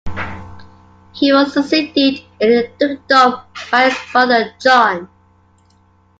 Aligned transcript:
He 1.11 1.31
was 1.31 1.53
succeeded 1.53 2.23
in 2.39 2.49
the 2.49 2.71
dukedom 2.79 3.41
by 3.69 3.87
his 3.91 4.11
brother 4.11 4.51
John. 4.59 5.07